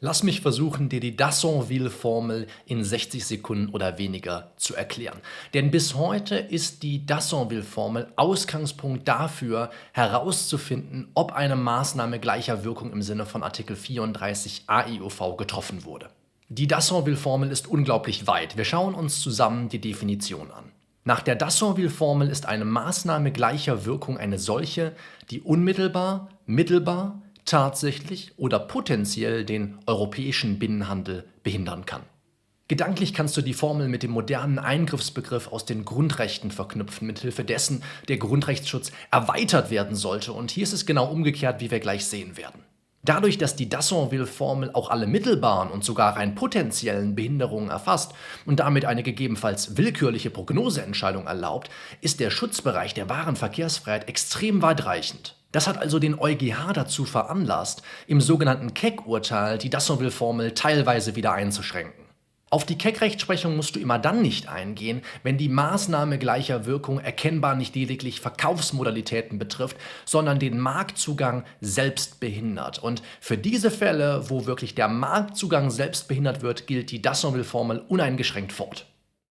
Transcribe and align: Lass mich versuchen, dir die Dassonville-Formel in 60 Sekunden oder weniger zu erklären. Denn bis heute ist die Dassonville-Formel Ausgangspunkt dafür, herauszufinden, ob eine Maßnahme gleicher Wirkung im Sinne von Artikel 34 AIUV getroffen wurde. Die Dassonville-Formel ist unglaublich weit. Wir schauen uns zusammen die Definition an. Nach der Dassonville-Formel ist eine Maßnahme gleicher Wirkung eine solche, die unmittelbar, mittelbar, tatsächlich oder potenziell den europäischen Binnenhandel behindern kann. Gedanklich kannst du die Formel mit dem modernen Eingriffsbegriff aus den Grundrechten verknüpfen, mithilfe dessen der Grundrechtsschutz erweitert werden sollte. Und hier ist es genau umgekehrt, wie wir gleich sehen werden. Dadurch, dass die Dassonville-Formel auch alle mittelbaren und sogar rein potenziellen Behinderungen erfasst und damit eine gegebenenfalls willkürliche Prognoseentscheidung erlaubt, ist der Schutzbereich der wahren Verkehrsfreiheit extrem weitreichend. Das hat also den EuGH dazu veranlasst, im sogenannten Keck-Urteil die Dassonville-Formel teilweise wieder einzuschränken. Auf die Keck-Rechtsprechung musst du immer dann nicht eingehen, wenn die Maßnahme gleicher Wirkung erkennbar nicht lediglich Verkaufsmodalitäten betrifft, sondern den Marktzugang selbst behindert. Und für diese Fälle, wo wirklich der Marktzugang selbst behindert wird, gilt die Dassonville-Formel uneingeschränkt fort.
Lass 0.00 0.22
mich 0.22 0.42
versuchen, 0.42 0.88
dir 0.88 1.00
die 1.00 1.16
Dassonville-Formel 1.16 2.46
in 2.66 2.84
60 2.84 3.24
Sekunden 3.24 3.70
oder 3.70 3.98
weniger 3.98 4.52
zu 4.56 4.74
erklären. 4.74 5.18
Denn 5.54 5.70
bis 5.70 5.94
heute 5.94 6.36
ist 6.36 6.82
die 6.82 7.06
Dassonville-Formel 7.06 8.12
Ausgangspunkt 8.16 9.08
dafür, 9.08 9.70
herauszufinden, 9.92 11.08
ob 11.14 11.32
eine 11.32 11.56
Maßnahme 11.56 12.20
gleicher 12.20 12.64
Wirkung 12.64 12.92
im 12.92 13.02
Sinne 13.02 13.24
von 13.24 13.42
Artikel 13.42 13.74
34 13.74 14.64
AIUV 14.66 15.36
getroffen 15.36 15.84
wurde. 15.84 16.08
Die 16.48 16.66
Dassonville-Formel 16.66 17.50
ist 17.50 17.66
unglaublich 17.66 18.26
weit. 18.26 18.56
Wir 18.56 18.64
schauen 18.64 18.94
uns 18.94 19.20
zusammen 19.20 19.68
die 19.68 19.80
Definition 19.80 20.50
an. 20.50 20.64
Nach 21.04 21.20
der 21.20 21.36
Dassonville-Formel 21.36 22.28
ist 22.28 22.46
eine 22.46 22.64
Maßnahme 22.64 23.32
gleicher 23.32 23.84
Wirkung 23.84 24.18
eine 24.18 24.38
solche, 24.38 24.92
die 25.30 25.40
unmittelbar, 25.40 26.28
mittelbar, 26.46 27.22
tatsächlich 27.46 28.32
oder 28.36 28.58
potenziell 28.58 29.44
den 29.44 29.78
europäischen 29.86 30.58
Binnenhandel 30.58 31.24
behindern 31.42 31.86
kann. 31.86 32.02
Gedanklich 32.68 33.14
kannst 33.14 33.36
du 33.36 33.42
die 33.42 33.54
Formel 33.54 33.86
mit 33.86 34.02
dem 34.02 34.10
modernen 34.10 34.58
Eingriffsbegriff 34.58 35.52
aus 35.52 35.66
den 35.66 35.84
Grundrechten 35.84 36.50
verknüpfen, 36.50 37.06
mithilfe 37.06 37.44
dessen 37.44 37.84
der 38.08 38.16
Grundrechtsschutz 38.16 38.90
erweitert 39.12 39.70
werden 39.70 39.94
sollte. 39.94 40.32
Und 40.32 40.50
hier 40.50 40.64
ist 40.64 40.72
es 40.72 40.84
genau 40.84 41.06
umgekehrt, 41.06 41.60
wie 41.60 41.70
wir 41.70 41.78
gleich 41.78 42.04
sehen 42.06 42.36
werden. 42.36 42.64
Dadurch, 43.04 43.38
dass 43.38 43.54
die 43.54 43.68
Dassonville-Formel 43.68 44.72
auch 44.72 44.90
alle 44.90 45.06
mittelbaren 45.06 45.70
und 45.70 45.84
sogar 45.84 46.16
rein 46.16 46.34
potenziellen 46.34 47.14
Behinderungen 47.14 47.70
erfasst 47.70 48.12
und 48.46 48.58
damit 48.58 48.84
eine 48.84 49.04
gegebenenfalls 49.04 49.76
willkürliche 49.76 50.30
Prognoseentscheidung 50.30 51.28
erlaubt, 51.28 51.70
ist 52.00 52.18
der 52.18 52.30
Schutzbereich 52.30 52.94
der 52.94 53.08
wahren 53.08 53.36
Verkehrsfreiheit 53.36 54.08
extrem 54.08 54.60
weitreichend. 54.60 55.36
Das 55.56 55.66
hat 55.66 55.78
also 55.78 55.98
den 55.98 56.18
EuGH 56.18 56.74
dazu 56.74 57.06
veranlasst, 57.06 57.80
im 58.06 58.20
sogenannten 58.20 58.74
Keck-Urteil 58.74 59.56
die 59.56 59.70
Dassonville-Formel 59.70 60.50
teilweise 60.50 61.16
wieder 61.16 61.32
einzuschränken. 61.32 62.04
Auf 62.50 62.66
die 62.66 62.76
Keck-Rechtsprechung 62.76 63.56
musst 63.56 63.74
du 63.74 63.80
immer 63.80 63.98
dann 63.98 64.20
nicht 64.20 64.50
eingehen, 64.50 65.00
wenn 65.22 65.38
die 65.38 65.48
Maßnahme 65.48 66.18
gleicher 66.18 66.66
Wirkung 66.66 67.00
erkennbar 67.00 67.54
nicht 67.54 67.74
lediglich 67.74 68.20
Verkaufsmodalitäten 68.20 69.38
betrifft, 69.38 69.78
sondern 70.04 70.38
den 70.38 70.58
Marktzugang 70.58 71.44
selbst 71.62 72.20
behindert. 72.20 72.78
Und 72.78 73.00
für 73.22 73.38
diese 73.38 73.70
Fälle, 73.70 74.28
wo 74.28 74.44
wirklich 74.44 74.74
der 74.74 74.88
Marktzugang 74.88 75.70
selbst 75.70 76.06
behindert 76.06 76.42
wird, 76.42 76.66
gilt 76.66 76.90
die 76.90 77.00
Dassonville-Formel 77.00 77.78
uneingeschränkt 77.88 78.52
fort. 78.52 78.84